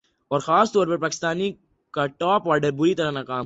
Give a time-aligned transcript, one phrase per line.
[0.27, 1.39] اور خاص طور پر پاکستان
[1.91, 3.39] کا ٹاپ آرڈر بری طرح ناکام ہوا تھا